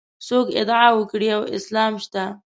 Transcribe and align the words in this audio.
څوک 0.27 0.47
ادعا 0.61 0.87
وکړي 0.97 1.27
یو 1.33 1.41
اسلام 1.57 1.93
شته. 2.03 2.23